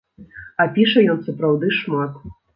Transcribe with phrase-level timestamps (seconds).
[0.63, 2.19] А піша ён сапраўды шмат.